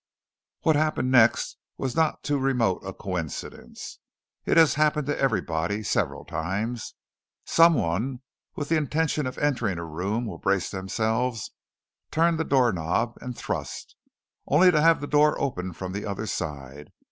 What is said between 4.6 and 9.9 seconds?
happened to everybody, several times. Someone with the intention of entering a